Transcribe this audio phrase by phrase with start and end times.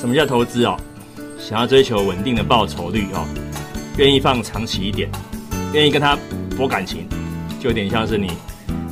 [0.00, 0.78] 什么叫投资哦？
[1.38, 3.28] 想要追求稳定的报酬率哦，
[3.98, 5.10] 愿意放长期一点，
[5.74, 6.16] 愿意跟他
[6.56, 7.06] 博感情，
[7.60, 8.32] 就有点像是你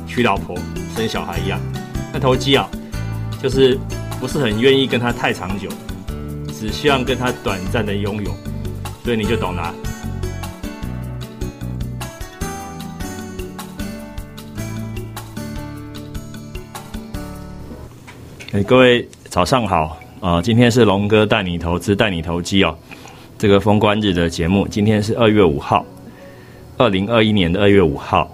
[0.05, 0.55] 娶老婆
[0.95, 1.59] 生小孩一样。
[2.13, 2.69] 那投机啊，
[3.41, 3.75] 就是
[4.19, 5.67] 不是很愿意跟他太长久，
[6.53, 8.31] 只希望跟他短暂的拥有，
[9.03, 9.73] 所以你就懂了。
[18.51, 20.41] 哎，各位早上好啊！
[20.41, 22.77] 今天是龙哥带你投资、带你投机哦。
[23.37, 25.85] 这个封关日的节目，今天是二月五号，
[26.77, 28.29] 二零二一年的二月五号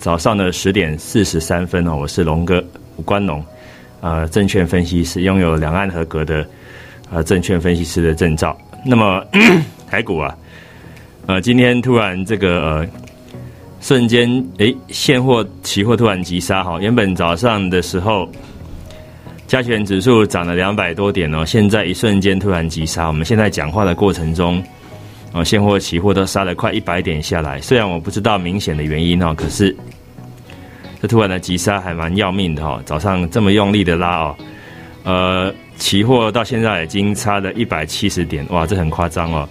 [0.00, 1.94] 早上的十点四十三分哦。
[1.94, 2.62] 我是龙哥
[2.96, 3.44] 吴关龙，
[4.00, 6.44] 呃，证券分析师，拥有两岸合格的
[7.12, 8.56] 呃证券分析师的证照。
[8.84, 9.24] 那么
[9.88, 10.36] 台股啊，
[11.26, 12.86] 呃，今天突然这个呃
[13.80, 18.28] 瞬间哎，现货、期货突然急杀哈，原本早上的时候。
[19.54, 23.06] 加权指数涨了两百多点哦，现在一瞬间突然急杀。
[23.06, 24.60] 我们现在讲话的过程中，
[25.32, 27.60] 哦，现货、期货都杀了快一百点下来。
[27.60, 29.72] 虽然我不知道明显的原因哦，可是
[31.00, 32.82] 这突然的急杀还蛮要命的哦。
[32.84, 34.36] 早上这么用力的拉哦，
[35.04, 39.48] 呃，期货到现在已经差了一百七十点，哇，这很夸张哦。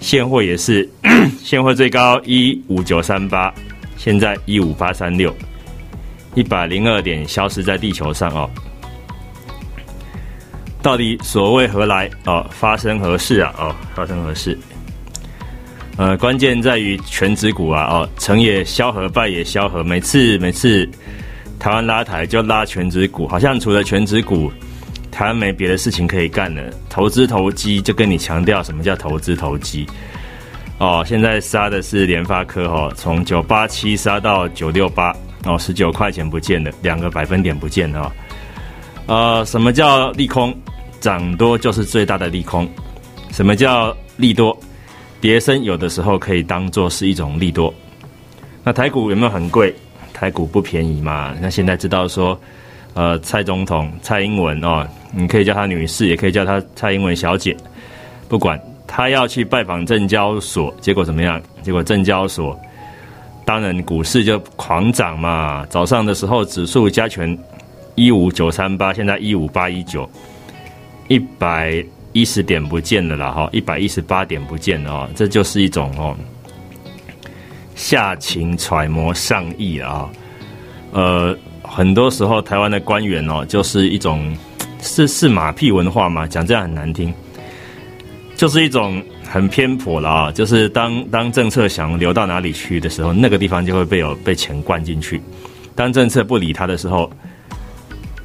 [0.00, 0.86] 现货也是，
[1.42, 3.50] 现货最高一五九三八，
[3.96, 5.34] 现在一五八三六，
[6.34, 8.50] 一百零二点消失在地球上哦。
[10.84, 12.10] 到底所谓何来？
[12.26, 13.54] 哦，发生何事啊？
[13.56, 14.56] 哦，发生何事？
[15.96, 17.84] 呃，关键在于全指股啊！
[17.84, 19.82] 哦，成也萧何，败也萧何。
[19.82, 20.86] 每次每次
[21.58, 24.52] 台湾拉台就拉全指股，好像除了全指股，
[25.10, 26.62] 台湾没别的事情可以干了。
[26.90, 29.86] 投资投机就跟你强调什么叫投资投机。
[30.76, 38.12] 哦，现在杀的是联发科哦，从九八七杀到九六八，哦，十九块钱不见了，两个百分点不见了。
[39.06, 40.54] 呃，什么叫利空？
[41.00, 42.66] 涨多就是最大的利空。
[43.30, 44.56] 什么叫利多？
[45.20, 47.72] 跌升有的时候可以当做是一种利多。
[48.62, 49.74] 那台股有没有很贵？
[50.14, 51.34] 台股不便宜嘛。
[51.40, 52.38] 那现在知道说，
[52.94, 57.54] 呃，蔡总统蔡英文哦，你可以叫她女士，也可以叫她蔡英文小姐。
[58.28, 61.40] 不管她要去拜访证交所，结果怎么样？
[61.62, 62.58] 结果证交所
[63.44, 65.66] 当然股市就狂涨嘛。
[65.68, 67.36] 早上的时候指数加权
[67.94, 70.08] 一五九三八，现在一五八一九。
[71.08, 76.16] 一百一十点不见了啦，哈，一百一十八点不见了哦，这就是一种哦
[77.74, 80.08] 下情揣摩上意啊，
[80.92, 84.34] 呃，很多时候台湾的官员哦，就是一种
[84.80, 87.12] 是是马屁文化嘛，讲这样很难听，
[88.34, 95.20] 就是一种很偏颇了啊，就是当当政策想流到哪里去的时候，那个地方就会被有被钱灌进去，
[95.74, 97.12] 当政策不理他的时候。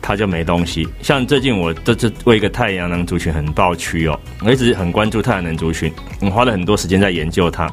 [0.10, 0.88] 他就没东西。
[1.04, 7.72] 像最近我这这为一个太阳能族群很抱屈哦，我一直很关注太阳能族群，我花了很多时间在研究它。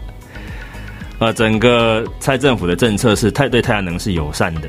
[1.18, 4.68] 呃，整个蔡政府的政策是太对太阳能是友善的，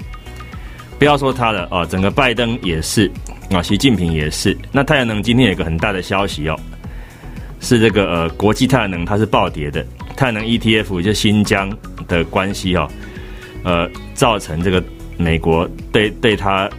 [0.97, 3.11] 不要说他了哦，整个拜登也是
[3.51, 4.57] 啊，习近平也是。
[4.71, 6.57] 那太阳能今天有一个很大的消息哦，
[7.59, 9.85] 是这个呃国际太阳能它是暴跌的，
[10.15, 11.69] 太阳能 ETF 就新疆
[12.07, 12.89] 的关系哦，
[13.65, 14.81] 呃，造成这个
[15.17, 16.69] 美国对对他。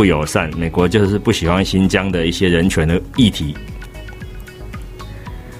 [0.00, 3.54] 不友善，美国就是不喜欢新疆的一些人权的议题。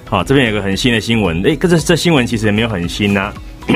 [0.03, 3.31] 好，这边有个很新的新闻，哎，可是这新闻其实也没有很新呐，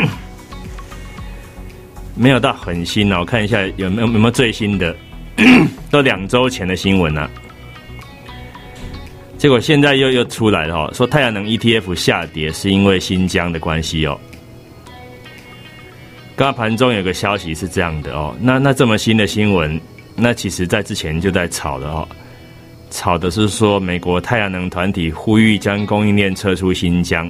[2.18, 3.20] 没有到很新啊。
[3.20, 4.96] 我看一下有没有有没有最新的，
[5.92, 7.30] 都两周前的新闻呐。
[9.38, 14.20] 结果现在又又出来了哦，说太阳能 ETF 下跌是因为新疆的关系哦。
[16.36, 19.80] 刚刚盘中有个消息是这样的哦，那那这么新的新闻。
[20.16, 22.08] 那其实，在之前就在吵的哦，
[22.90, 27.30] 吵的是说，美国太阳能团体呼吁将供应链撤出新疆，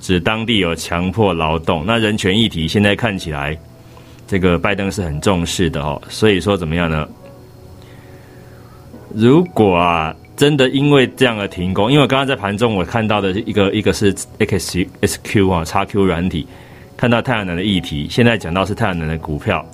[0.00, 1.84] 指当地有强迫劳动。
[1.84, 3.58] 那人权议题现在看起来，
[4.28, 6.00] 这个拜登是很重视的哦。
[6.08, 7.08] 所以说怎么样呢？
[9.12, 16.46] 如果啊，真的因为这样的停工，因为刚刚在盘中我看到的一个一个是 X S Q 啊，叉 Q 软体，
[16.96, 19.66] 看到太阳能的议题，现在讲到是太阳能的股票。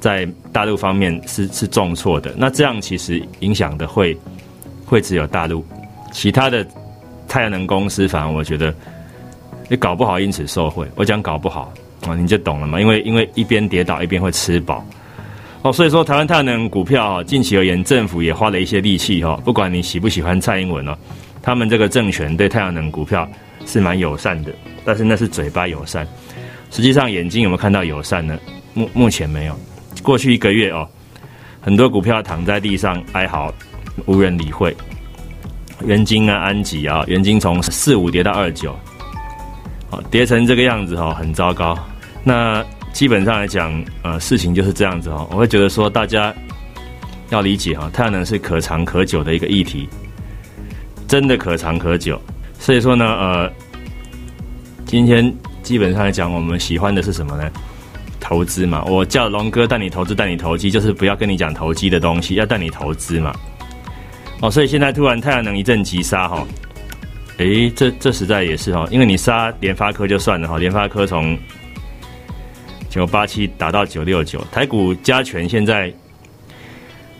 [0.00, 4.16] 在大陆方面是是重挫的，那这样其实影响的会
[4.86, 5.64] 会只有大陆，
[6.10, 6.66] 其他的
[7.28, 8.74] 太阳能公司，反而我觉得
[9.68, 10.86] 你搞不好因此受贿。
[10.96, 11.72] 我讲搞不好
[12.06, 14.84] 啊，你就懂了嘛，因为因为一边跌倒一边会吃饱
[15.62, 20.96] 哦，所以说台湾太阳能股票，近期而言，政府也花了一些力气哈，不管你喜不喜欢蔡英文哦，
[21.42, 23.28] 他们这个政权对太阳能股票
[23.66, 24.50] 是蛮友善的，
[24.82, 26.08] 但是那是嘴巴友善，
[26.70, 28.38] 实际上眼睛有没有看到友善呢？
[28.72, 29.54] 目目前没有。
[30.02, 30.86] 过去一个月哦，
[31.60, 33.52] 很多股票躺在地上哀嚎，
[34.06, 34.76] 无人理会。
[35.86, 38.78] 元金啊、安吉啊，元金从四五跌到二九，
[39.88, 41.78] 好，跌成这个样子哦，很糟糕。
[42.22, 42.62] 那
[42.92, 45.26] 基本上来讲，呃，事情就是这样子哦。
[45.30, 46.34] 我会觉得说，大家
[47.30, 49.88] 要理解哈，太阳能是可长可久的一个议题，
[51.08, 52.20] 真的可长可久。
[52.58, 53.50] 所以说呢，呃，
[54.84, 57.50] 今天基本上来讲，我们喜欢的是什么呢？
[58.20, 58.84] 投资嘛。
[58.84, 63.34] 我叫龙哥带你投资，带你投机，就是不要跟你讲投机的东西，要带你投资嘛。
[64.40, 66.46] 哦，所以现在突然太阳能一阵急杀哈，
[67.38, 71.36] 诶，这这实在也是哈，因为你杀联发科就算了哈，联发科从
[72.88, 75.92] 九八七打到九六九，台股加权现在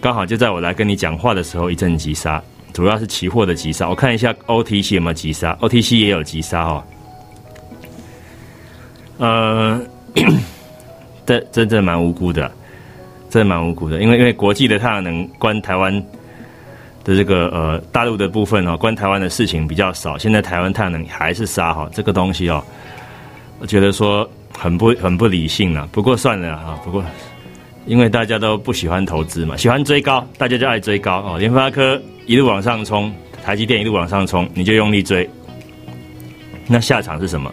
[0.00, 2.42] 刚好就在我来跟你讲话的时候一阵急杀，
[2.72, 3.88] 主要是期货的急杀。
[3.88, 6.86] 我看一下 OTC 有没有急杀，OTC 也有急杀哈。
[9.18, 9.78] 呃，
[11.30, 12.50] 这真正蛮无辜的，
[13.28, 15.94] 真的蛮无辜的，因为因为国际的太阳能关台湾
[17.04, 22.60] 的这个呃大陆的部分哦，关台湾的事情比较少，现在台湾太阳能还是杀哈这个东西哦，
[23.60, 24.28] 我觉得说。
[24.52, 27.02] 很不很不理性了，不过算了啊，不过
[27.86, 31.38] 因为大家都不喜欢投资嘛，喜欢追高，大家就爱追高哦。
[31.38, 33.10] 联发科一路往上冲，
[33.42, 35.26] 台积电一路往上冲，你就用力追。
[36.66, 37.50] 那下场是什么？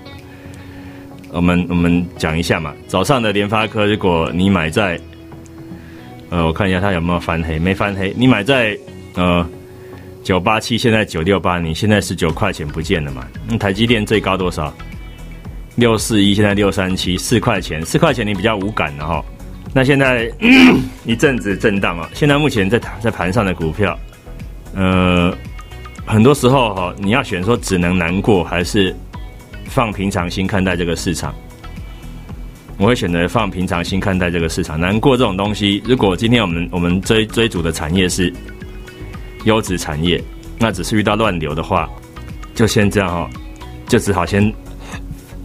[1.32, 2.74] 我们我们讲一下嘛。
[2.88, 5.00] 早上的联发科，如果你买在，
[6.30, 8.14] 呃，我看一下它有没有翻黑，没翻黑。
[8.18, 8.78] 你买在
[9.16, 9.48] 呃
[10.24, 13.26] 九八七，现在九六八，你现在十九块钱不见了嘛？
[13.48, 14.74] 那台积电最高多少？
[15.76, 19.24] 六四一，现在六三七，四块钱，四块钱你比较无感的哈。
[19.74, 20.28] 那现在
[21.06, 23.96] 一阵子震荡啊，现在目前在在盘上的股票，
[24.74, 25.32] 呃，
[26.04, 28.96] 很多时候哈，你要选说只能难过，还是
[29.68, 31.34] 放平常心看待这个市场？
[32.78, 34.80] 我会选择放平常心看待这个市场。
[34.80, 38.34] 难过这种东西，如果今天我们我们追追逐的产业是
[39.46, 40.24] 优质产业，
[40.60, 41.90] 那只是遇到乱流的话，
[42.54, 43.30] 就先这样哈，
[43.88, 44.54] 就只好先。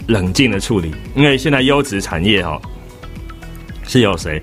[0.09, 2.61] 冷静的处理，因为现在优质产业哈
[3.87, 4.43] 是有谁？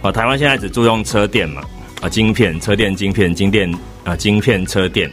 [0.00, 1.62] 啊，台湾现在只注重车电嘛，
[2.00, 3.70] 啊，晶片、车电、晶片、晶电
[4.04, 5.08] 啊，晶片、车电。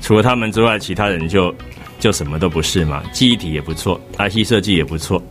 [0.00, 1.52] 除了他们之外，其他人就
[1.98, 3.02] 就什么都不是嘛。
[3.12, 5.22] 记忆体也不错，IC 设计也不错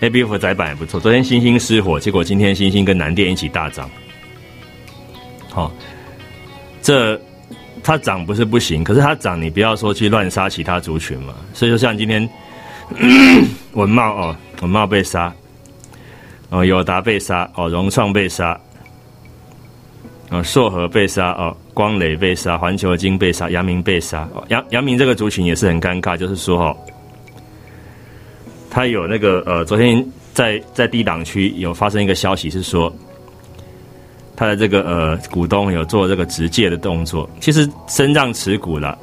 [0.00, 1.00] ，ABF 载板也不错。
[1.00, 3.90] 昨天星星失火，结果今天星星跟南电一起大涨。
[5.50, 5.72] 好，
[6.82, 7.20] 这。
[7.86, 11.34] 它涨不是不行，可是它涨，你不要说去乱杀其他族群嘛。
[11.52, 12.26] 所以说，像今天
[13.74, 15.30] 文茂哦，文茂被杀，
[16.48, 18.58] 哦，友达被杀，哦，融创被杀，
[20.42, 24.28] 硕和被杀，哦，光磊被杀，环球金被杀，杨明被杀。
[24.48, 26.76] 杨杨明这个族群也是很尴尬，就是说哦，
[28.70, 32.92] 他有那个呃，昨天在在低档区有发生一个消息是说。
[34.36, 38.98] 他的这个呃股东有做这个直借的动作，其实身让持股了，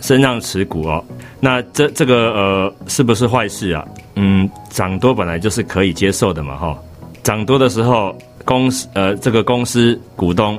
[0.00, 1.02] 身让持股哦，
[1.40, 3.82] 那这这个呃是不是坏事啊？
[4.16, 6.78] 嗯，涨多本来就是可以接受的嘛哈，
[7.22, 8.14] 涨多的时候
[8.44, 10.58] 公司呃这个公司股东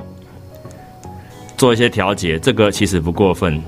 [1.56, 3.60] 做一些调节，这个其实不过分。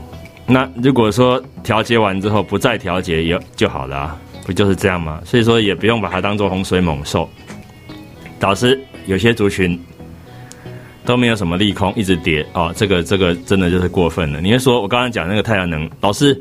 [0.46, 5.20] 那如果说调节完之后不再调节也就好了，不就是这样吗？
[5.25, 7.28] 所以说也不用把它当做洪水猛兽，
[8.38, 9.78] 导致有些族群。
[11.06, 14.40] 都没有什么利空，一直跌哦，这个这个真的就是过分了。
[14.40, 16.35] 你会说我刚刚讲那个太阳能，老师，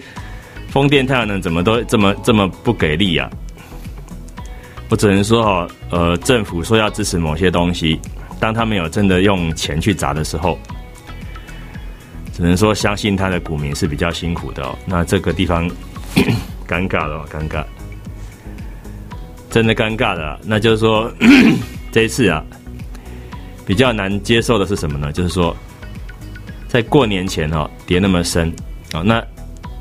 [0.70, 3.30] 风电太阳能怎么都这么这么不给力啊？
[4.94, 8.00] 我只能说哈，呃，政府说要支持某些东西，
[8.40, 10.56] 当他没有真的用钱去砸的时候，
[12.32, 14.78] 只能说相信他的股民是比较辛苦的哦。
[14.86, 15.68] 那这个地方
[16.70, 17.66] 尴尬了，尴尬，
[19.50, 20.40] 真的尴尬了。
[20.44, 21.12] 那就是说
[21.92, 22.46] 这一次啊。
[23.66, 25.12] 比较难接受的是什么呢？
[25.12, 25.58] 就是说，
[26.68, 28.54] 在过年前哈跌那么深
[28.92, 29.26] 啊，那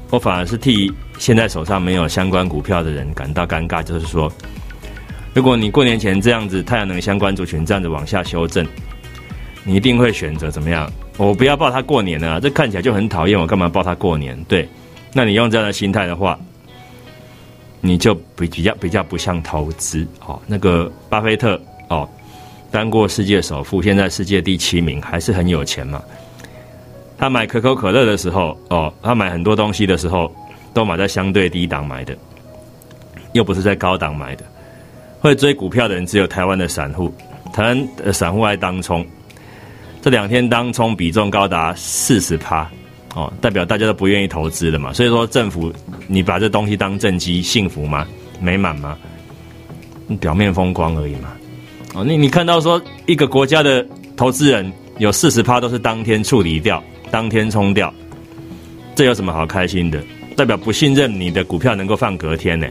[0.08, 3.82] 我反而是替现在手上没有相关股票的人感到尴尬。
[3.82, 4.32] 就是说，
[5.34, 8.66] 如果你过年前这样子太阳能相关族群这样子往下修正，
[9.64, 10.90] 你一定会选择怎么样？
[11.16, 14.38] 我不要抱他过年了，这看起来就很讨厌，我干嘛抱他过年？
[14.44, 14.68] 对，
[15.12, 16.38] 那你用这样的心态的话，
[17.80, 20.40] 你就比比较比较不像投资哦。
[20.46, 22.08] 那个巴菲特哦。
[22.70, 26.02] 当过世界首富，现在世界第七名，还是很有钱嘛？
[27.18, 30.34] 他买可口可乐的时候，哦，他买很多东西的时候，
[30.72, 32.16] 都买在相对低档买的，
[33.32, 34.44] 又不是在高档买的。
[35.22, 37.14] 会追股票的人只有台湾的散户，
[37.52, 39.06] 台湾的散户爱当冲，
[40.02, 42.68] 这两天当冲比重高达四十趴，
[43.14, 44.92] 哦，代表大家都不愿意投资了嘛。
[44.92, 45.72] 所以说，政府
[46.08, 48.04] 你把这东西当政绩，幸福吗？
[48.40, 48.98] 美满吗？
[50.20, 51.32] 表面风光而已嘛。
[51.94, 53.86] 哦，你你看到说一个国家的
[54.16, 57.94] 投资人有四十趴都是当天处理掉，当天冲掉，
[58.96, 60.02] 这有什么好开心的？
[60.36, 62.66] 代表不信任你的股票能够放隔天呢？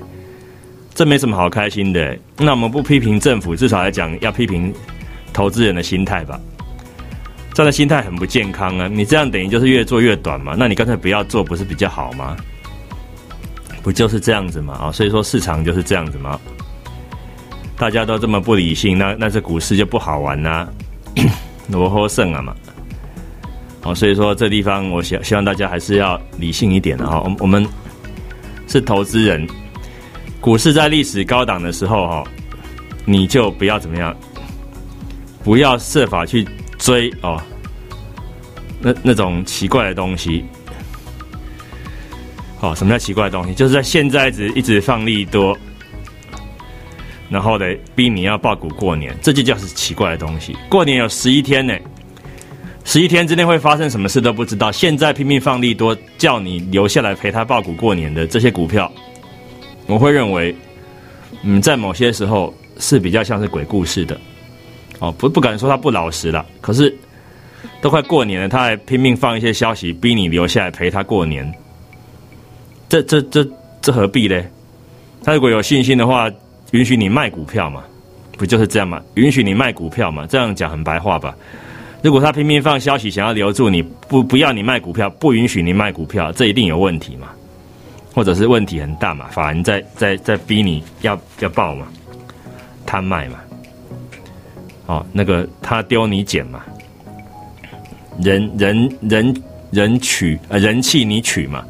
[0.94, 2.18] 这没什么好开心的。
[2.38, 4.74] 那我们不批评政府，至少来讲要批评
[5.34, 6.40] 投资人的心态吧。
[7.54, 8.88] 这样的心态很不健康啊！
[8.88, 10.56] 你这样等于就是越做越短嘛？
[10.58, 12.38] 那你干脆不要做，不是比较好吗？
[13.84, 14.74] 不就是这样子嘛？
[14.76, 16.40] 啊，所以说市场就是这样子嘛。
[17.78, 20.68] 大家都这么不理性，那那这股市就不好玩呐，
[21.68, 22.56] 罗喝胜了嘛。
[23.84, 27.20] 哦，所以说这地方我希希望大家还是要理性一点的哈。
[27.20, 27.68] 我我们
[28.68, 29.46] 是投资人，
[30.42, 32.24] 股市在历史高档的时候哈，
[33.06, 34.14] 你就不要怎么样，
[35.44, 36.46] 不要设法去
[36.80, 37.40] 追哦，
[38.80, 40.44] 那那种奇怪的东西。
[42.60, 43.54] 哦，什么叫奇怪的东西？
[43.54, 45.56] 就是在现在只一直放利多，
[47.30, 50.58] 然后呢逼你要爆股过年，这就叫是奇怪的东西。
[50.68, 51.76] 过年有十一天呢，
[52.84, 54.72] 十一天之内会发生什么事都不知道。
[54.72, 58.92] 现在拼命放利多，叫你留下来陪他爆股过年的这些股票，
[59.92, 60.56] 我会认为，
[61.44, 64.18] 嗯，在某些时候是比较像是鬼故事的。
[65.00, 66.96] 哦，不不敢说他不老实了，可是
[67.82, 71.54] 都快过年了，他还拼命放一些消息，逼你留下来陪他过年。
[72.88, 73.46] 这这这
[73.82, 74.42] 这何必呢？
[75.26, 76.32] 他如果有信心的话，
[76.72, 77.84] 允许你卖股票嘛？
[78.38, 79.02] 不就是这样吗？
[79.16, 80.26] 允许你卖股票嘛？
[80.26, 81.36] 这样讲很白话吧？
[82.02, 87.28] 如果他拼命放消息，想要留住你，不不要你卖股票，不允许你卖股票，这一定有问题嘛？
[88.14, 89.28] 或者是问题很大嘛？
[89.28, 91.88] 法人在在在逼你要要报嘛？
[92.86, 93.40] 摊卖嘛？
[94.88, 96.62] 哦，那个他丢你捡嘛？
[98.22, 101.64] 人人人人取呃人气你取嘛？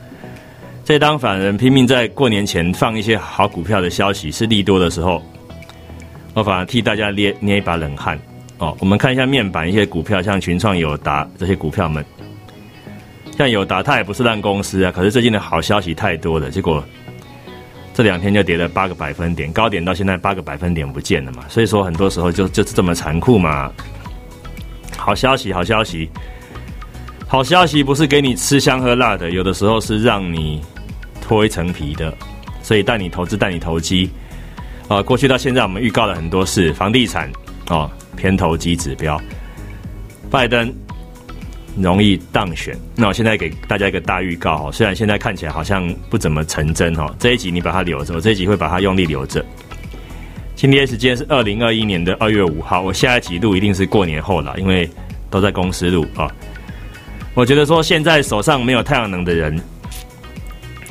[0.83, 5.21] 这当法人拼命在过年前放一些好股票的消息是利多的时候，
[6.33, 8.19] 我反而替大家捏捏一把冷汗
[8.57, 8.75] 哦。
[8.79, 12.03] 我们看一下面板一些股票，像群创、友达这些股票们，
[13.41, 16.83] 像友达它也不是烂公司啊，可是最近的好消息太多了，结果
[17.91, 21.43] 这两天就跌了八个百分点，高点到现在八个百分点不见了嘛。
[21.49, 23.71] 所以说很多时候就就是这么残酷嘛。
[24.95, 26.07] 好消息，好消息。
[27.27, 30.61] 好消息不是给你吃香喝辣的，有的时候是让你
[31.19, 32.15] 脱一层皮的，
[32.61, 34.07] 所以带你投资，带你投机。
[34.87, 37.27] 啊，过去到现在我们预告了很多事，房地产
[37.69, 39.19] 哦偏投机指标，
[40.29, 40.71] 拜登
[41.77, 42.77] 容易当选。
[42.95, 49.45] 那我现在给大家一个大预告哦，虽然现在看起来好像不怎么成真哦，这一集你把它留着，我这一集会把它用力留着。
[50.55, 54.89] 今天时间是二零二一年的二月五号，我下一集录一定是过年后了，因为
[55.29, 56.29] 都在公司录啊。
[57.33, 59.59] 我觉得说，现在手上没有太阳能的人，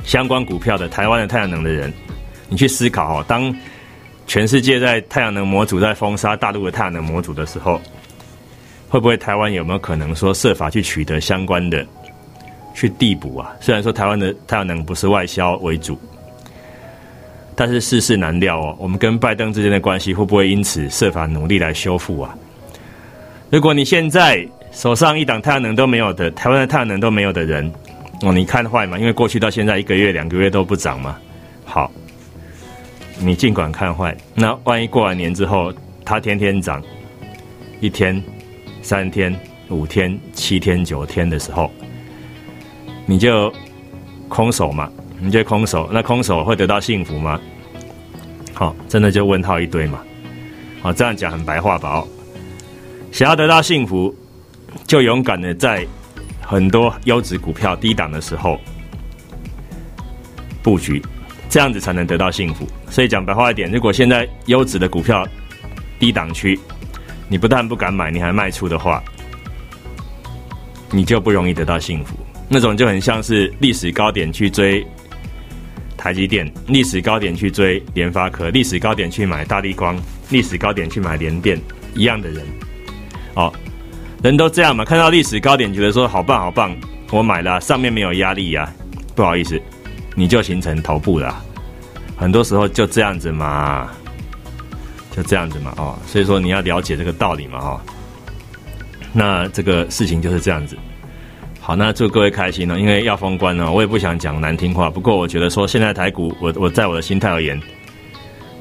[0.05, 1.93] 相关股票的台湾的太阳能的人，
[2.49, 3.55] 你去思考哦，当
[4.27, 7.81] 全世界在太阳能模组在封杀大陆的太阳能模组的时候，
[8.90, 11.87] 会不会台湾有没有可能说设法去取得相关的
[12.75, 13.56] 去递补啊？
[13.61, 15.99] 虽然说台湾的太阳能不是外销为主，
[17.54, 22.37] 但是世事难料哦，我们跟拜登之间的关系会不会因此设法努力来修复啊？
[23.50, 24.47] 如果你现在。
[24.73, 27.68] 手上一档太阳能都没有的，台湾的太阳能都没有的人，
[28.23, 28.97] 哦，你看坏嘛？
[28.97, 31.18] 因为过去到现在一个月、两个月都不涨嘛。
[31.64, 31.90] 好，
[33.18, 34.16] 你尽管看坏。
[34.32, 36.80] 那万一过完年之后，它天天涨，
[37.80, 38.23] 一天、
[38.83, 41.71] 三天、五天、七天、九天的时候，
[43.07, 43.53] 你就
[44.29, 44.91] 空手嘛？
[45.19, 47.41] 你就空手，那空手会得到幸福吗？
[48.55, 50.01] 好，真的就问号一堆嘛。
[50.81, 51.99] 好，这样讲很白话吧？
[51.99, 52.09] 哦，
[53.13, 54.15] 想要得到幸福。
[54.87, 55.85] 就勇敢的在
[56.41, 58.57] 很多优质股票低档的时候
[60.63, 61.03] 布局，
[61.49, 62.65] 这样子才能得到幸福。
[62.89, 65.27] 所以讲白话一点，如果现在优质的股票
[65.99, 66.59] 低档区，
[67.31, 69.01] 你不但不敢买，你还卖出的话，
[70.91, 72.17] 你就不容易得到幸福。
[72.49, 74.85] 那种就很像是历史高点去追
[75.97, 79.97] 台积电，历史高点去追联发科，历史高点去买大力光，
[80.29, 81.57] 历史高点去买联电
[81.95, 82.45] 一样的人，
[83.35, 83.53] 哦。
[84.23, 86.77] 人都这样嘛，看到历史高点觉得说好棒好棒，
[87.11, 88.71] 我买了，上面没有压力呀，
[89.15, 89.59] 不好意思，
[90.15, 91.43] 你就形成头部了。
[92.19, 93.89] 很多时候就这样子嘛，
[95.11, 97.81] 就这样子嘛哦，所以说你要了解这个道理嘛哦。
[99.12, 100.76] 那这个事情就是这样子。
[101.61, 104.88] 好，那祝各位开心哦，因为要封关呢，我也不想讲难听话。
[104.88, 107.61] 不过我觉得说现在台股，我我在我的心态而言，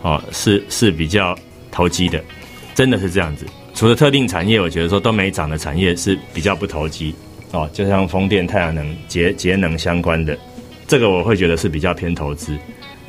[0.01, 1.37] 哦是是比较
[1.71, 2.21] 投机的，
[2.75, 3.45] 真的是这样子。
[3.73, 7.15] 除了特定产业，我觉得说都没涨的产业是比较不投机
[7.51, 10.37] 哦，就像风电、太阳能、节节能相关的，
[10.87, 12.57] 这个我会觉得是比较偏投资。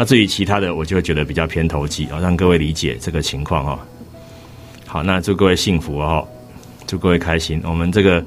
[0.01, 3.79] 那至于其他的，我就会觉得比较偏投机啊，让各位理解这个情况哈。
[4.87, 6.27] 好，那祝各位幸福哦，
[6.87, 7.61] 祝各位开心。
[7.65, 8.25] 我们这个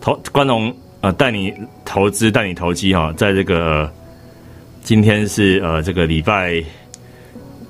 [0.00, 3.88] 投关龙呃带你投资带你投机哈，在这个
[4.82, 6.60] 今天是呃这个礼拜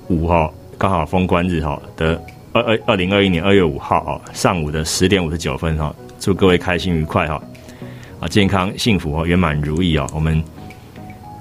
[0.06, 2.18] 五号刚好封关日哈的
[2.54, 7.38] 二二二零二一年二月五号啊上午的十点五十九分哈，祝各位开心愉快哈
[8.20, 10.42] 啊健康幸福哦圆满如意哦，我们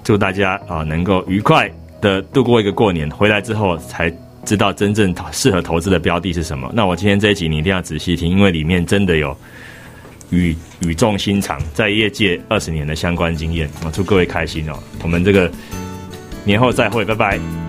[0.07, 4.09] 祝大家啊能够愉快的度过一个过年，回来之后才。
[4.45, 6.71] 知道真正适合投资的标的是什么？
[6.73, 9.35] 那我今天这一集你一定要仔细听，因为里面真的有
[10.29, 13.69] 语语重心长，在业界二十年的相关经验。
[13.83, 14.79] 我祝各位开心哦！
[15.03, 15.51] 我们这个
[16.45, 17.66] 年后再会，拜拜。